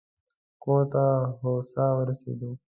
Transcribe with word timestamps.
کور 0.63 0.81
ته 0.91 1.03
هوسا 1.41 1.85
ورسېدو. 1.97 2.51